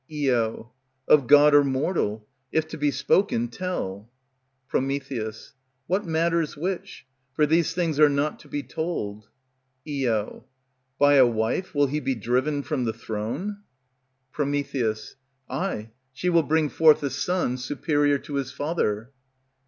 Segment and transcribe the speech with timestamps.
[0.11, 0.71] Io.
[1.07, 2.27] Of god or mortal?
[2.51, 4.09] If to be spoken, tell.
[4.67, 4.79] Pr.
[5.85, 7.05] What matters which?
[7.35, 9.29] For these things are not to be told.
[9.87, 10.43] Io.
[10.97, 13.57] By a wife will he be driven from the throne?
[14.31, 14.45] Pr.
[15.51, 19.11] Ay, she will bring forth a son superior to his father.